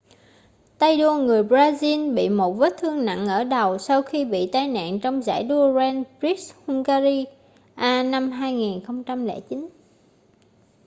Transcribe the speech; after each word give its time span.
tay 0.79 0.97
đua 0.97 1.13
người 1.13 1.43
brazil 1.43 2.13
bị 2.15 2.29
một 2.29 2.51
vết 2.51 2.73
thương 2.77 3.05
nặng 3.05 3.27
ở 3.27 3.43
đầu 3.43 3.77
sau 3.77 4.01
khi 4.01 4.25
bị 4.25 4.49
tai 4.53 4.67
nạn 4.67 4.99
trong 4.99 5.21
giải 5.23 5.43
đua 5.43 5.71
grand 5.73 6.07
prix 6.21 6.51
hungaria 6.67 7.25
năm 8.09 8.31
2009 8.31 9.69